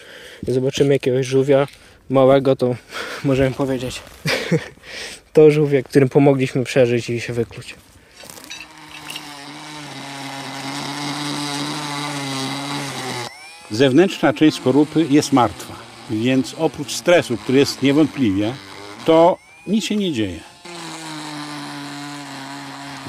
i 0.49 0.53
zobaczymy 0.53 0.95
jakiegoś 0.95 1.27
żółwia 1.27 1.69
małego, 2.11 2.57
to 2.57 2.77
możemy 3.25 3.51
powiedzieć 3.51 4.03
to 5.33 5.51
żółwie, 5.51 5.83
którym 5.83 6.09
pomogliśmy 6.09 6.65
przeżyć 6.65 7.11
i 7.11 7.21
się 7.21 7.33
wykluć. 7.33 7.75
Zewnętrzna 13.73 14.33
część 14.33 14.57
skorupy 14.57 15.07
jest 15.11 15.33
martwa, 15.33 15.75
więc 16.11 16.55
oprócz 16.59 16.93
stresu, 16.93 17.37
który 17.37 17.59
jest 17.59 17.83
niewątpliwie, 17.83 18.55
to 19.05 19.39
nic 19.67 19.85
się 19.85 19.97
nie 19.97 20.13
dzieje. 20.13 20.41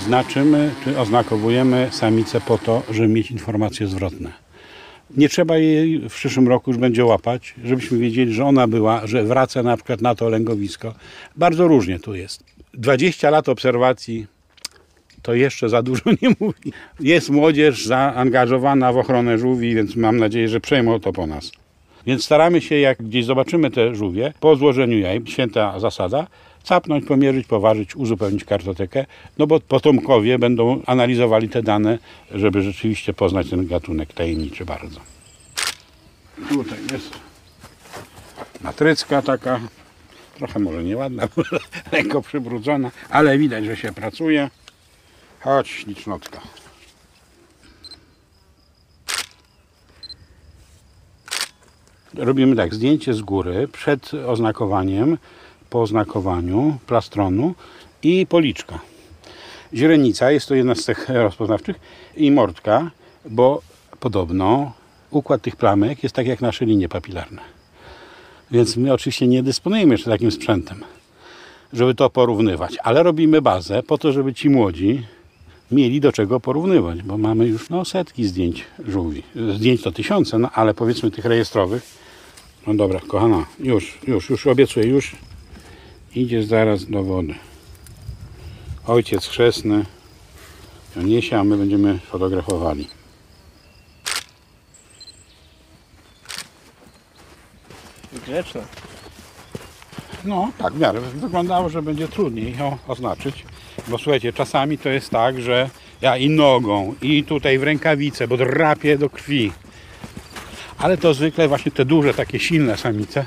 Znaczymy, 0.05 0.72
czy 0.84 1.00
oznakowujemy 1.00 1.89
samicę 1.91 2.41
po 2.41 2.58
to, 2.58 2.84
żeby 2.91 3.08
mieć 3.08 3.32
informacje 3.32 3.88
zwrotne. 3.88 4.32
Nie 5.17 5.29
trzeba 5.29 5.58
jej 5.58 6.00
w 6.00 6.13
przyszłym 6.13 6.48
roku 6.48 6.72
już 6.72 6.77
będzie 6.77 7.05
łapać, 7.05 7.55
żebyśmy 7.63 7.98
wiedzieli, 7.98 8.34
że 8.34 8.46
ona 8.46 8.67
była, 8.67 9.08
że 9.08 9.24
wraca 9.24 9.63
na 9.63 9.77
przykład 9.77 10.01
na 10.01 10.15
to 10.15 10.29
lęgowisko. 10.29 10.93
Bardzo 11.36 11.67
różnie 11.67 12.00
tu 12.00 12.15
jest. 12.15 12.43
20 12.74 13.29
lat 13.29 13.50
obserwacji 13.50 14.27
to 15.23 15.33
jeszcze 15.33 15.69
za 15.69 15.81
dużo 15.81 16.03
nie 16.21 16.29
mówi. 16.39 16.73
Jest 16.99 17.29
młodzież 17.29 17.85
zaangażowana 17.85 18.93
w 18.93 18.97
ochronę 18.97 19.37
żółwi, 19.37 19.75
więc 19.75 19.95
mam 19.95 20.17
nadzieję, 20.17 20.49
że 20.49 20.59
przejmą 20.59 20.99
to 20.99 21.13
po 21.13 21.27
nas. 21.27 21.51
Więc 22.05 22.25
staramy 22.25 22.61
się, 22.61 22.75
jak 22.75 23.03
gdzieś 23.03 23.25
zobaczymy 23.25 23.71
te 23.71 23.95
żółwie, 23.95 24.33
po 24.39 24.55
złożeniu 24.55 24.99
jaj, 24.99 25.21
święta 25.25 25.79
zasada, 25.79 26.27
capnąć, 26.63 27.05
pomierzyć, 27.05 27.47
poważyć, 27.47 27.95
uzupełnić 27.95 28.45
kartotekę, 28.45 29.05
no 29.37 29.47
bo 29.47 29.59
potomkowie 29.59 30.39
będą 30.39 30.81
analizowali 30.85 31.49
te 31.49 31.63
dane, 31.63 31.99
żeby 32.31 32.61
rzeczywiście 32.61 33.13
poznać 33.13 33.49
ten 33.49 33.67
gatunek 33.67 34.13
tajemniczy 34.13 34.65
bardzo. 34.65 34.99
Tutaj 36.49 36.79
jest 36.91 37.19
matrycka 38.61 39.21
taka, 39.21 39.59
trochę 40.37 40.59
może 40.59 40.83
nieładna, 40.83 41.27
lekko 41.91 42.21
przybrudzona, 42.21 42.91
ale 43.09 43.37
widać, 43.37 43.65
że 43.65 43.77
się 43.77 43.93
pracuje. 43.93 44.49
Chodź, 45.43 45.67
ślicznotka. 45.67 46.41
Robimy 52.13 52.55
tak, 52.55 52.73
zdjęcie 52.73 53.13
z 53.13 53.21
góry, 53.21 53.67
przed 53.67 54.12
oznakowaniem, 54.27 55.17
po 55.69 55.81
oznakowaniu 55.81 56.77
plastronu 56.88 57.55
i 58.03 58.27
policzka. 58.27 58.79
Źrenica 59.73 60.31
jest 60.31 60.47
to 60.47 60.55
jedna 60.55 60.75
z 60.75 60.85
tych 60.85 61.09
rozpoznawczych 61.09 61.79
i 62.15 62.31
mordka, 62.31 62.91
bo 63.25 63.62
podobno 64.00 64.73
układ 65.12 65.41
tych 65.41 65.55
plamek 65.55 66.03
jest 66.03 66.15
tak 66.15 66.27
jak 66.27 66.41
nasze 66.41 66.65
linie 66.65 66.89
papilarne. 66.89 67.41
Więc 68.51 68.77
my 68.77 68.93
oczywiście 68.93 69.27
nie 69.27 69.43
dysponujemy 69.43 69.93
jeszcze 69.93 70.09
takim 70.09 70.31
sprzętem, 70.31 70.83
żeby 71.73 71.95
to 71.95 72.09
porównywać, 72.09 72.77
ale 72.83 73.03
robimy 73.03 73.41
bazę 73.41 73.83
po 73.83 73.97
to, 73.97 74.12
żeby 74.12 74.33
ci 74.33 74.50
młodzi 74.50 75.05
mieli 75.73 76.01
do 76.01 76.11
czego 76.11 76.39
porównywać, 76.39 77.03
bo 77.03 77.17
mamy 77.17 77.47
już 77.47 77.69
no, 77.69 77.85
setki 77.85 78.25
zdjęć 78.27 78.65
żółwi. 78.87 79.23
Zdjęć 79.55 79.81
to 79.81 79.91
tysiące, 79.91 80.39
no 80.39 80.49
ale 80.51 80.73
powiedzmy 80.73 81.11
tych 81.11 81.25
rejestrowych. 81.25 81.83
No 82.67 82.73
dobra, 82.73 82.99
kochana, 83.07 83.45
już, 83.59 83.97
już, 84.07 84.29
już 84.29 84.47
obiecuję, 84.47 84.87
już 84.87 85.15
idziesz 86.15 86.45
zaraz 86.45 86.85
do 86.85 87.03
wody. 87.03 87.35
Ojciec 88.87 89.27
chrzestny 89.27 89.85
ją 90.95 91.01
niesie, 91.01 91.39
a 91.39 91.43
my 91.43 91.57
będziemy 91.57 91.99
fotografowali. 91.99 92.87
Grzeczna. 98.25 98.61
No, 100.25 100.51
tak 100.57 100.73
w 100.73 100.79
miarę. 100.79 101.01
Wyglądało, 101.01 101.69
że 101.69 101.81
będzie 101.81 102.07
trudniej 102.07 102.57
ją 102.57 102.77
oznaczyć. 102.87 103.45
Bo 103.87 103.97
słuchajcie, 103.97 104.33
czasami 104.33 104.77
to 104.77 104.89
jest 104.89 105.09
tak, 105.09 105.41
że 105.41 105.69
ja 106.01 106.17
i 106.17 106.29
nogą, 106.29 106.95
i 107.01 107.23
tutaj 107.23 107.59
w 107.59 107.63
rękawice, 107.63 108.27
bo 108.27 108.37
drapie 108.37 108.97
do 108.97 109.09
krwi. 109.09 109.51
Ale 110.77 110.97
to 110.97 111.13
zwykle 111.13 111.47
właśnie 111.47 111.71
te 111.71 111.85
duże, 111.85 112.13
takie 112.13 112.39
silne 112.39 112.77
samice. 112.77 113.25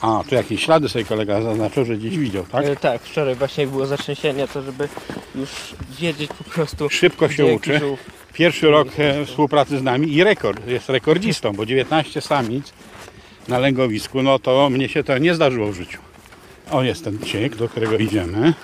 A, 0.00 0.22
tu 0.28 0.34
jakieś 0.34 0.64
ślady 0.64 0.88
sobie 0.88 1.04
kolega 1.04 1.42
zaznaczył, 1.42 1.84
że 1.84 1.96
gdzieś 1.96 2.18
widział, 2.18 2.44
tak? 2.44 2.64
E, 2.64 2.76
tak, 2.76 3.02
wczoraj 3.02 3.34
właśnie 3.34 3.64
jak 3.64 3.70
było 3.70 3.86
zatrzęsienie, 3.86 4.48
to 4.48 4.62
żeby 4.62 4.88
już 5.34 5.50
wiedzieć 6.00 6.30
po 6.38 6.44
prostu... 6.44 6.90
Szybko 6.90 7.28
się 7.28 7.46
uczy. 7.46 7.78
żółw. 7.78 8.00
Pierwszy 8.32 8.70
rok 8.70 8.88
e, 8.98 9.24
współpracy 9.24 9.78
z 9.78 9.82
nami 9.82 10.14
i 10.14 10.24
rekord. 10.24 10.68
Jest 10.68 10.88
rekordzistą, 10.88 11.52
bo 11.52 11.66
19 11.66 12.20
samic 12.20 12.72
na 13.48 13.58
lęgowisku, 13.58 14.22
no 14.22 14.38
to 14.38 14.70
mnie 14.70 14.88
się 14.88 15.04
to 15.04 15.18
nie 15.18 15.34
zdarzyło 15.34 15.72
w 15.72 15.74
życiu. 15.74 15.98
O, 16.70 16.82
jest 16.82 17.04
ten 17.04 17.18
ciek, 17.18 17.56
do 17.56 17.68
którego 17.68 17.98
idziemy. 17.98 18.54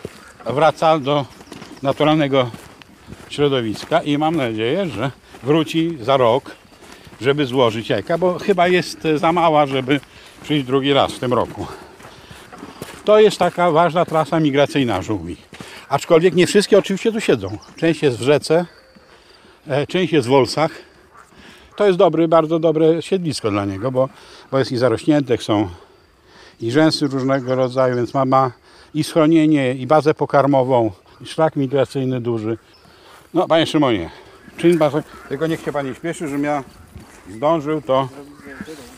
Wraca 0.47 0.99
do 0.99 1.25
naturalnego 1.83 2.51
środowiska 3.29 4.03
i 4.03 4.19
mam 4.19 4.37
nadzieję, 4.37 4.87
że 4.87 5.11
wróci 5.43 5.99
za 6.01 6.17
rok, 6.17 6.51
żeby 7.21 7.47
złożyć 7.47 7.89
jajka, 7.89 8.19
bo 8.19 8.39
chyba 8.39 8.69
jest 8.69 8.99
za 9.17 9.33
mała, 9.33 9.67
żeby 9.67 10.01
przyjść 10.43 10.67
drugi 10.67 10.93
raz 10.93 11.13
w 11.13 11.19
tym 11.19 11.33
roku. 11.33 11.67
To 13.05 13.21
jest 13.21 13.39
taka 13.39 13.71
ważna 13.71 14.05
trasa 14.05 14.41
migracyjna 14.41 15.03
żółwi. 15.03 15.37
Aczkolwiek 15.89 16.35
nie 16.35 16.47
wszystkie 16.47 16.79
oczywiście 16.79 17.13
tu 17.13 17.21
siedzą. 17.21 17.59
Część 17.77 18.03
jest 18.03 18.19
w 18.19 18.23
rzece, 18.23 18.67
e, 19.67 19.87
część 19.87 20.13
jest 20.13 20.29
w 20.29 20.31
Wolsach. 20.31 20.71
To 21.77 21.87
jest 21.87 21.99
dobry, 21.99 22.29
bardzo 22.29 22.59
dobre 22.59 23.03
siedlisko 23.03 23.51
dla 23.51 23.65
niego, 23.65 23.93
bo, 23.93 24.09
bo 24.51 24.59
jest 24.59 24.73
i 24.73 24.77
zarośnięte, 24.77 25.39
są 25.39 25.69
i 26.61 26.71
rzęsy 26.71 27.07
różnego 27.07 27.55
rodzaju, 27.55 27.97
więc 27.97 28.15
ma, 28.15 28.25
ma 28.25 28.51
i 28.95 29.05
schronienie, 29.05 29.75
i 29.75 29.87
bazę 29.87 30.15
pokarmową, 30.15 30.91
i 31.21 31.27
szlak 31.27 31.57
migracyjny 31.57 32.21
duży. 32.21 32.59
No, 33.35 33.49
panie 33.49 33.67
Szymonie, 33.67 34.11
czyn 34.57 34.79
bazę, 34.79 35.03
tylko 35.29 35.47
niech 35.47 35.61
się 35.61 35.73
pan 35.73 35.87
nie 35.87 35.95
śpieszy, 35.95 36.29
żebym 36.29 36.45
ja 36.45 36.65
zdążył, 37.31 37.83
to 37.83 38.09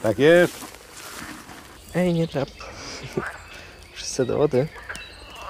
tak 0.03 0.19
jest. 0.19 0.65
Ej, 1.95 2.15
nie 2.15 2.29
trap. 2.29 2.49
Wszyscy 3.93 4.25
do 4.25 4.39
wody. 4.39 4.67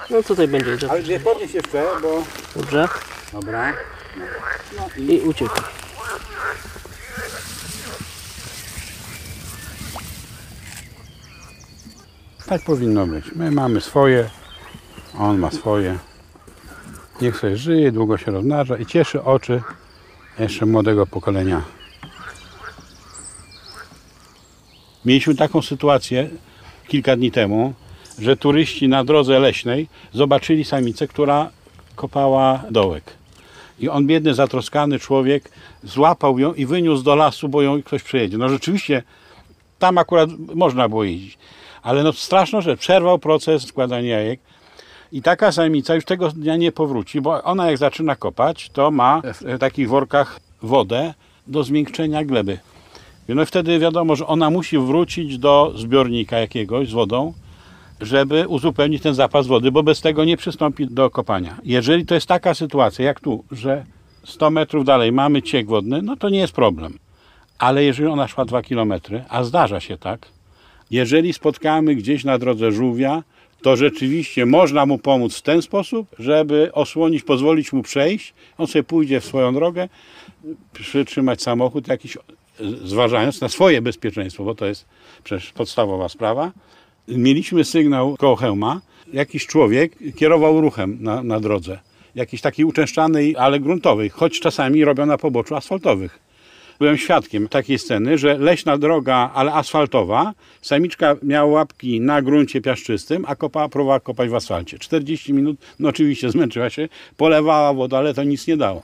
No 0.09 0.23
tutaj 0.23 0.47
będzie. 0.47 0.77
Ale 0.89 1.03
nie 1.03 1.19
podnieś 1.19 1.53
jeszcze, 1.53 1.85
bo... 2.01 2.23
Dobrze. 2.55 2.87
Dobra. 3.33 3.73
I 4.97 5.19
uciekł. 5.19 5.61
Tak 12.45 12.61
powinno 12.61 13.07
być. 13.07 13.25
My 13.35 13.51
mamy 13.51 13.81
swoje, 13.81 14.29
on 15.19 15.37
ma 15.37 15.51
swoje. 15.51 15.97
Niech 17.21 17.37
sobie 17.37 17.57
żyje, 17.57 17.91
długo 17.91 18.17
się 18.17 18.31
rozmnaża 18.31 18.77
i 18.77 18.85
cieszy 18.85 19.23
oczy 19.23 19.61
jeszcze 20.39 20.65
młodego 20.65 21.07
pokolenia. 21.07 21.61
Mieliśmy 25.05 25.35
taką 25.35 25.61
sytuację 25.61 26.29
kilka 26.87 27.15
dni 27.15 27.31
temu, 27.31 27.73
że 28.19 28.37
turyści 28.37 28.87
na 28.87 29.03
drodze 29.03 29.39
leśnej 29.39 29.87
zobaczyli 30.13 30.63
samicę, 30.63 31.07
która 31.07 31.49
kopała 31.95 32.63
dołek. 32.71 33.03
I 33.79 33.89
on, 33.89 34.07
biedny, 34.07 34.33
zatroskany 34.33 34.99
człowiek, 34.99 35.49
złapał 35.83 36.39
ją 36.39 36.53
i 36.53 36.65
wyniósł 36.65 37.03
do 37.03 37.15
lasu, 37.15 37.49
bo 37.49 37.61
ją 37.61 37.83
ktoś 37.83 38.03
przejedzie. 38.03 38.37
No 38.37 38.49
rzeczywiście, 38.49 39.03
tam 39.79 39.97
akurat 39.97 40.29
można 40.55 40.89
było 40.89 41.03
jeździć. 41.03 41.37
Ale 41.83 42.03
no 42.03 42.13
straszno, 42.13 42.61
że 42.61 42.77
przerwał 42.77 43.19
proces 43.19 43.67
składania 43.67 44.09
jajek. 44.09 44.39
I 45.11 45.21
taka 45.21 45.51
samica 45.51 45.95
już 45.95 46.05
tego 46.05 46.29
dnia 46.29 46.55
nie 46.55 46.71
powróci, 46.71 47.21
bo 47.21 47.43
ona 47.43 47.67
jak 47.67 47.77
zaczyna 47.77 48.15
kopać, 48.15 48.69
to 48.69 48.91
ma 48.91 49.21
w 49.41 49.59
takich 49.59 49.89
workach 49.89 50.39
wodę 50.61 51.13
do 51.47 51.63
zmiękczenia 51.63 52.25
gleby. 52.25 52.59
No 53.27 53.45
wtedy 53.45 53.79
wiadomo, 53.79 54.15
że 54.15 54.27
ona 54.27 54.49
musi 54.49 54.77
wrócić 54.77 55.37
do 55.37 55.73
zbiornika 55.75 56.39
jakiegoś 56.39 56.89
z 56.89 56.93
wodą, 56.93 57.33
żeby 58.01 58.47
uzupełnić 58.47 59.03
ten 59.03 59.13
zapas 59.13 59.47
wody, 59.47 59.71
bo 59.71 59.83
bez 59.83 60.01
tego 60.01 60.25
nie 60.25 60.37
przystąpi 60.37 60.87
do 60.87 61.09
kopania. 61.09 61.57
Jeżeli 61.63 62.05
to 62.05 62.15
jest 62.15 62.27
taka 62.27 62.53
sytuacja 62.53 63.05
jak 63.05 63.19
tu, 63.19 63.43
że 63.51 63.85
100 64.23 64.49
metrów 64.49 64.85
dalej 64.85 65.11
mamy 65.11 65.41
ciek 65.41 65.67
wodny, 65.67 66.01
no 66.01 66.15
to 66.15 66.29
nie 66.29 66.39
jest 66.39 66.53
problem. 66.53 66.97
Ale 67.57 67.83
jeżeli 67.83 68.07
ona 68.09 68.27
szła 68.27 68.45
2 68.45 68.61
km, 68.61 68.93
a 69.29 69.43
zdarza 69.43 69.79
się 69.79 69.97
tak, 69.97 70.27
jeżeli 70.91 71.33
spotkamy 71.33 71.95
gdzieś 71.95 72.23
na 72.23 72.37
drodze 72.37 72.71
żółwia, 72.71 73.23
to 73.61 73.75
rzeczywiście 73.75 74.45
można 74.45 74.85
mu 74.85 74.97
pomóc 74.97 75.37
w 75.37 75.41
ten 75.41 75.61
sposób, 75.61 76.07
żeby 76.19 76.69
osłonić, 76.73 77.23
pozwolić 77.23 77.73
mu 77.73 77.83
przejść. 77.83 78.33
On 78.57 78.67
sobie 78.67 78.83
pójdzie 78.83 79.19
w 79.19 79.25
swoją 79.25 79.53
drogę, 79.53 79.89
przytrzymać 80.73 81.41
samochód 81.41 81.87
jakiś, 81.87 82.17
zważając 82.83 83.41
na 83.41 83.49
swoje 83.49 83.81
bezpieczeństwo, 83.81 84.43
bo 84.43 84.55
to 84.55 84.65
jest 84.65 84.85
przecież 85.23 85.51
podstawowa 85.51 86.09
sprawa. 86.09 86.51
Mieliśmy 87.07 87.63
sygnał 87.63 88.17
koło 88.17 88.35
hełma. 88.35 88.81
Jakiś 89.13 89.47
człowiek 89.47 90.15
kierował 90.15 90.61
ruchem 90.61 90.97
na, 90.99 91.23
na 91.23 91.39
drodze. 91.39 91.79
Jakiś 92.15 92.41
taki 92.41 92.65
uczęszczany, 92.65 93.33
ale 93.37 93.59
gruntowy, 93.59 94.09
choć 94.09 94.39
czasami 94.39 94.85
robią 94.85 95.05
na 95.05 95.17
poboczu 95.17 95.55
asfaltowych. 95.55 96.24
Byłem 96.79 96.97
świadkiem 96.97 97.47
takiej 97.47 97.79
sceny, 97.79 98.17
że 98.17 98.37
leśna 98.37 98.77
droga, 98.77 99.31
ale 99.33 99.53
asfaltowa, 99.53 100.33
samiczka 100.61 101.15
miała 101.23 101.51
łapki 101.51 102.01
na 102.01 102.21
gruncie 102.21 102.61
piaszczystym, 102.61 103.25
a 103.27 103.35
kopa 103.35 103.69
próbowała 103.69 103.99
kopać 103.99 104.29
w 104.29 104.35
asfalcie. 104.35 104.79
40 104.79 105.33
minut, 105.33 105.57
no 105.79 105.89
oczywiście 105.89 106.29
zmęczyła 106.29 106.69
się, 106.69 106.89
polewała 107.17 107.73
wodę, 107.73 107.97
ale 107.97 108.13
to 108.13 108.23
nic 108.23 108.47
nie 108.47 108.57
dało. 108.57 108.83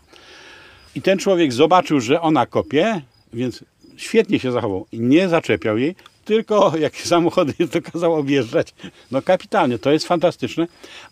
I 0.95 1.01
ten 1.01 1.17
człowiek 1.17 1.53
zobaczył, 1.53 1.99
że 1.99 2.21
ona 2.21 2.45
kopie, 2.45 3.01
więc 3.33 3.63
świetnie 3.97 4.39
się 4.39 4.51
zachował 4.51 4.85
nie 4.93 5.29
zaczepiał 5.29 5.77
jej, 5.77 5.95
tylko 6.25 6.73
jak 6.77 6.97
samochody 7.11 7.53
to 7.67 7.81
kazał 7.81 8.15
objeżdżać. 8.15 8.73
No 9.11 9.21
kapitalnie, 9.21 9.79
to 9.79 9.91
jest 9.91 10.07
fantastyczne, 10.07 10.67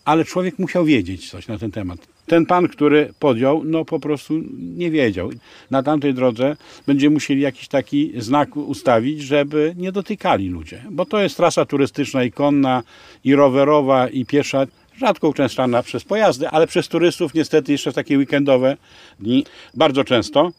ale 0.06 0.26
człowiek 0.26 0.60
musiał 0.60 0.86
wiedzieć 0.86 1.30
coś 1.30 1.48
na 1.48 1.58
ten 1.58 1.72
temat. 1.72 2.19
Ten 2.30 2.46
pan, 2.46 2.68
który 2.68 3.14
podjął, 3.20 3.64
no 3.66 3.86
po 3.86 4.00
prostu 4.00 4.34
nie 4.58 4.92
wiedział. 4.92 5.30
Na 5.72 5.84
tamtej 5.84 6.14
drodze 6.14 6.58
będziemy 6.88 7.14
musieli 7.14 7.42
jakiś 7.42 7.68
taki 7.68 8.12
znak 8.18 8.58
ustawić, 8.58 9.22
żeby 9.22 9.76
nie 9.78 9.92
dotykali 9.92 10.50
ludzie, 10.50 10.84
bo 10.92 11.06
to 11.06 11.20
jest 11.20 11.38
trasa 11.38 11.66
turystyczna 11.66 12.24
i 12.24 12.32
konna, 12.32 12.84
i 13.24 13.36
rowerowa, 13.36 14.08
i 14.08 14.26
piesza, 14.26 14.68
rzadko 14.98 15.30
uczęszczana 15.30 15.84
przez 15.84 16.04
pojazdy, 16.04 16.50
ale 16.50 16.68
przez 16.68 16.88
turystów 16.88 17.34
niestety 17.34 17.72
jeszcze 17.72 17.92
w 17.92 17.96
takie 17.96 18.18
weekendowe 18.18 18.78
dni 19.20 19.46
bardzo 19.74 20.04
często. 20.04 20.52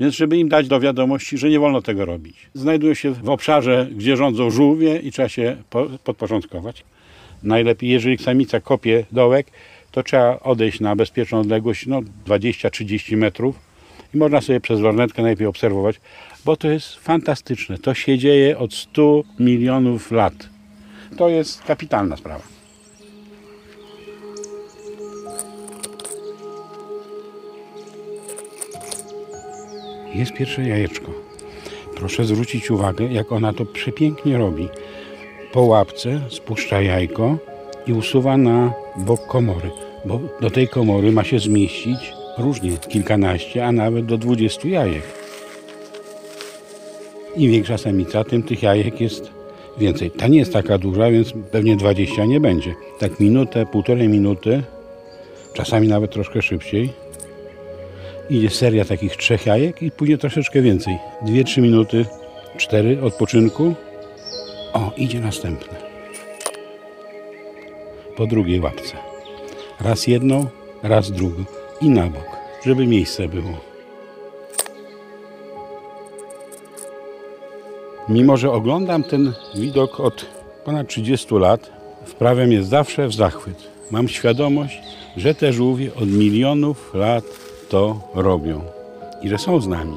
Więc 0.00 0.14
żeby 0.14 0.36
im 0.36 0.48
dać 0.48 0.68
do 0.68 0.80
wiadomości, 0.80 1.38
że 1.38 1.48
nie 1.48 1.60
wolno 1.60 1.82
tego 1.82 2.04
robić. 2.04 2.36
Znajdują 2.54 2.94
się 2.94 3.10
w 3.10 3.30
obszarze, 3.30 3.88
gdzie 3.92 4.16
rządzą 4.16 4.50
żółwie 4.50 4.98
i 4.98 5.12
trzeba 5.12 5.28
się 5.28 5.56
po- 5.70 5.88
podporządkować. 6.04 6.84
Najlepiej, 7.42 7.90
jeżeli 7.90 8.18
samica 8.18 8.60
kopie 8.60 9.04
dołek, 9.12 9.46
to 9.90 10.02
trzeba 10.02 10.40
odejść 10.40 10.80
na 10.80 10.96
bezpieczną 10.96 11.40
odległość 11.40 11.86
no, 11.86 12.00
20-30 12.26 13.16
metrów 13.16 13.58
i 14.14 14.18
można 14.18 14.40
sobie 14.40 14.60
przez 14.60 14.80
lornetkę 14.80 15.22
najlepiej 15.22 15.46
obserwować, 15.46 16.00
bo 16.44 16.56
to 16.56 16.68
jest 16.68 16.94
fantastyczne. 16.94 17.78
To 17.78 17.94
się 17.94 18.18
dzieje 18.18 18.58
od 18.58 18.74
100 18.74 19.22
milionów 19.38 20.10
lat. 20.10 20.48
To 21.16 21.28
jest 21.28 21.62
kapitalna 21.62 22.16
sprawa. 22.16 22.44
Jest 30.14 30.32
pierwsze 30.32 30.62
jajeczko. 30.62 31.12
Proszę 31.96 32.24
zwrócić 32.24 32.70
uwagę, 32.70 33.04
jak 33.04 33.32
ona 33.32 33.52
to 33.52 33.64
przepięknie 33.64 34.38
robi. 34.38 34.68
Po 35.52 35.60
łapce 35.60 36.20
spuszcza 36.30 36.80
jajko 36.80 37.38
i 37.88 37.92
usuwa 37.92 38.36
na 38.36 38.72
bok 38.96 39.26
komory, 39.26 39.70
bo 40.04 40.20
do 40.40 40.50
tej 40.50 40.68
komory 40.68 41.12
ma 41.12 41.24
się 41.24 41.38
zmieścić 41.38 42.12
różnie 42.38 42.70
kilkanaście, 42.88 43.66
a 43.66 43.72
nawet 43.72 44.06
do 44.06 44.18
20 44.18 44.68
jajek. 44.68 45.02
Im 47.36 47.50
większa 47.50 47.78
samica, 47.78 48.24
tym 48.24 48.42
tych 48.42 48.62
jajek 48.62 49.00
jest 49.00 49.30
więcej. 49.78 50.10
Ta 50.10 50.28
nie 50.28 50.38
jest 50.38 50.52
taka 50.52 50.78
duża, 50.78 51.10
więc 51.10 51.32
pewnie 51.50 51.76
20 51.76 52.24
nie 52.24 52.40
będzie. 52.40 52.74
Tak 52.98 53.20
minutę, 53.20 53.66
półtorej 53.66 54.08
minuty, 54.08 54.62
czasami 55.54 55.88
nawet 55.88 56.10
troszkę 56.10 56.42
szybciej. 56.42 56.92
Idzie 58.30 58.50
seria 58.50 58.84
takich 58.84 59.16
trzech 59.16 59.46
jajek 59.46 59.82
i 59.82 59.90
później 59.90 60.18
troszeczkę 60.18 60.62
więcej. 60.62 60.98
Dwie, 61.22 61.44
trzy 61.44 61.60
minuty, 61.60 62.06
cztery 62.56 63.02
odpoczynku. 63.02 63.74
O, 64.72 64.92
idzie 64.96 65.20
następne. 65.20 65.97
Po 68.18 68.26
drugiej 68.26 68.60
łapce. 68.60 68.96
Raz 69.80 70.06
jedną, 70.06 70.46
raz 70.82 71.10
drugą 71.10 71.44
i 71.80 71.90
na 71.90 72.06
bok, 72.06 72.28
żeby 72.66 72.86
miejsce 72.86 73.28
było. 73.28 73.54
Mimo, 78.08 78.36
że 78.36 78.52
oglądam 78.52 79.04
ten 79.04 79.32
widok 79.54 80.00
od 80.00 80.26
ponad 80.64 80.88
30 80.88 81.34
lat, 81.34 81.70
wprawiam 82.06 82.52
jest 82.52 82.68
zawsze 82.68 83.08
w 83.08 83.14
zachwyt. 83.14 83.70
Mam 83.90 84.08
świadomość, 84.08 84.78
że 85.16 85.34
te 85.34 85.52
żółwie 85.52 85.94
od 85.94 86.08
milionów 86.08 86.94
lat 86.94 87.24
to 87.68 88.00
robią 88.14 88.60
i 89.22 89.28
że 89.28 89.38
są 89.38 89.60
z 89.60 89.66
nami. 89.66 89.96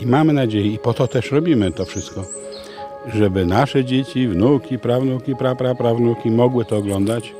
I 0.00 0.06
mamy 0.06 0.32
nadzieję, 0.32 0.66
i 0.66 0.78
po 0.78 0.94
to 0.94 1.08
też 1.08 1.30
robimy 1.30 1.72
to 1.72 1.84
wszystko, 1.84 2.24
żeby 3.06 3.46
nasze 3.46 3.84
dzieci, 3.84 4.28
wnuki, 4.28 4.78
prawnuki, 4.78 5.36
prapraprawnuki 5.36 6.30
mogły 6.30 6.64
to 6.64 6.76
oglądać, 6.76 7.34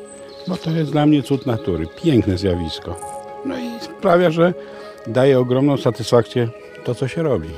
bo 0.49 0.57
to 0.57 0.71
jest 0.71 0.93
dla 0.93 1.07
mnie 1.07 1.23
cud 1.23 1.47
natury, 1.47 1.87
piękne 2.03 2.39
zjawisko. 2.39 2.97
No 3.45 3.59
i 3.59 3.81
sprawia, 3.81 4.31
że 4.31 4.55
daje 5.07 5.39
ogromną 5.39 5.77
satysfakcję 5.77 6.49
to, 6.85 6.95
co 6.95 7.09
się 7.09 7.23
robi. 7.23 7.49